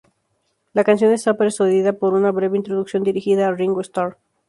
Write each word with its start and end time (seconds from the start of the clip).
La 0.73 0.83
canción 0.83 1.13
está 1.13 1.35
precedida 1.37 1.93
por 1.93 2.15
una 2.15 2.31
breve 2.31 2.57
introducción 2.57 3.03
dirigida 3.03 3.45
a 3.47 3.51
Ringo 3.53 3.81
Starr. 3.81 4.17